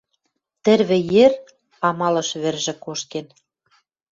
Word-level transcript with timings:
Тӹрвӹ 0.63 0.97
йӹр 1.13 1.33
амалыш 1.87 2.29
вӹржӹ 2.41 2.73
кошкен 2.83 3.27